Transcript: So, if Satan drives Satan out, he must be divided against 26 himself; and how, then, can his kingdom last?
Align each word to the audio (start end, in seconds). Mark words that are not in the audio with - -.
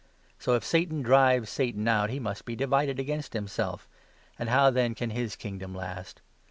So, 0.39 0.55
if 0.55 0.63
Satan 0.65 1.03
drives 1.03 1.47
Satan 1.51 1.87
out, 1.87 2.09
he 2.09 2.19
must 2.19 2.43
be 2.43 2.55
divided 2.55 2.99
against 2.99 3.33
26 3.33 3.39
himself; 3.51 3.87
and 4.39 4.49
how, 4.49 4.71
then, 4.71 4.95
can 4.95 5.11
his 5.11 5.35
kingdom 5.35 5.75
last? 5.75 6.21